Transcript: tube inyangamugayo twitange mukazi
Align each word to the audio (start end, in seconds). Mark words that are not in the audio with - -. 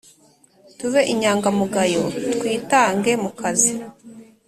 tube 0.77 1.01
inyangamugayo 1.13 2.03
twitange 2.35 3.11
mukazi 3.23 3.71